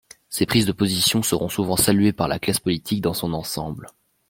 [0.29, 3.91] Ces prises de position seront souvent saluées par la classe politique, dans son ensemble.